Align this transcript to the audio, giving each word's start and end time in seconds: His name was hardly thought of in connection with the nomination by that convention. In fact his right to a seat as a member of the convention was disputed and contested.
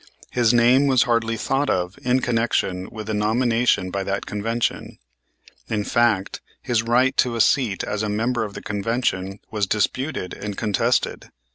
His 0.31 0.51
name 0.51 0.87
was 0.87 1.03
hardly 1.03 1.37
thought 1.37 1.69
of 1.69 1.95
in 2.01 2.21
connection 2.21 2.89
with 2.89 3.05
the 3.05 3.13
nomination 3.13 3.91
by 3.91 4.03
that 4.05 4.25
convention. 4.25 4.97
In 5.67 5.83
fact 5.83 6.41
his 6.59 6.81
right 6.81 7.15
to 7.17 7.35
a 7.35 7.39
seat 7.39 7.83
as 7.83 8.01
a 8.01 8.09
member 8.09 8.43
of 8.43 8.55
the 8.55 8.63
convention 8.63 9.39
was 9.51 9.67
disputed 9.67 10.33
and 10.33 10.57
contested. 10.57 11.29